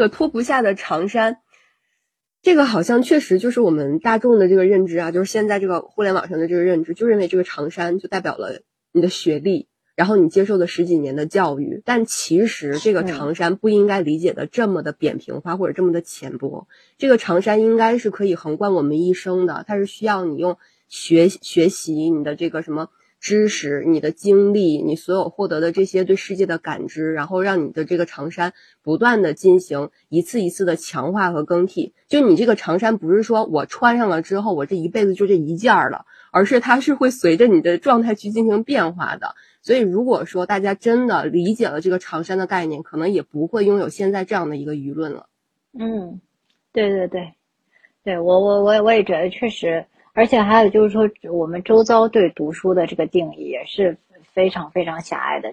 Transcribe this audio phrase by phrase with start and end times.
[0.00, 1.42] 这个脱不下的长衫，
[2.40, 9.68] 这个好像确实就是我们大众的这个认知啊，就是现在这个互联网上的这个认知，就认为这个长衫就代表了你的学历。
[9.96, 16.66] 然后你接受了十几年的教育，但其实这个长衫不应该理解的这么的扁平化或者这么的浅薄。
[16.96, 20.56] 这个长衫应该是可以横贯我们一生的，它是需要你用
[20.88, 22.88] 学学习你的这个什么
[23.20, 31.92] 知识、你的经历、你所有获得的这些对世界的感知，然后让你的这个长衫不断的进行一次一次的强化和更替。
[32.08, 39.34] 就你这个长衫不是说我穿上了之后我这一辈子就这一件了，而是它是会随着你的状态去进行变化的。
[39.62, 45.26] 所以，如果说大家真的理解了这个长衫的概念，可能也不会拥有现在这样的一个舆论了。
[45.78, 46.22] 嗯，
[46.72, 47.34] 对对对，
[48.02, 53.96] 对我我我我也觉得确实，而且还有就是说，我们周遭对读书的这个定义也是
[54.32, 55.48] 非常非常狭隘的。